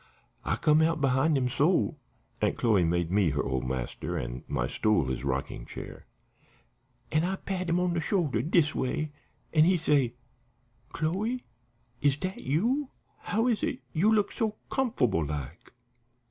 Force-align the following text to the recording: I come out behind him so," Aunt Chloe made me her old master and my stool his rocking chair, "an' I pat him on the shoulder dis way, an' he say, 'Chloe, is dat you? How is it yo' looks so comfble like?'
I 0.43 0.55
come 0.55 0.81
out 0.81 0.99
behind 0.99 1.37
him 1.37 1.47
so," 1.47 1.95
Aunt 2.41 2.57
Chloe 2.57 2.83
made 2.83 3.11
me 3.11 3.29
her 3.29 3.43
old 3.43 3.67
master 3.67 4.17
and 4.17 4.41
my 4.49 4.65
stool 4.65 5.05
his 5.05 5.23
rocking 5.23 5.63
chair, 5.67 6.07
"an' 7.11 7.23
I 7.23 7.35
pat 7.35 7.69
him 7.69 7.79
on 7.79 7.93
the 7.93 8.01
shoulder 8.01 8.41
dis 8.41 8.73
way, 8.73 9.11
an' 9.53 9.65
he 9.65 9.77
say, 9.77 10.15
'Chloe, 10.89 11.43
is 12.01 12.17
dat 12.17 12.41
you? 12.41 12.89
How 13.19 13.45
is 13.45 13.61
it 13.61 13.77
yo' 13.93 14.09
looks 14.09 14.37
so 14.37 14.55
comfble 14.71 15.23
like?' 15.29 15.71